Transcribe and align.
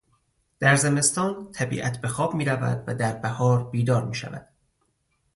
در 0.59 0.75
زمستان 0.75 1.51
طبیعت 1.51 2.01
به 2.01 2.07
خواب 2.07 2.33
میرود 2.35 2.83
و 2.87 2.95
در 2.95 3.13
بهار 3.13 3.69
بیدار 3.69 4.05
میشود. 4.05 4.47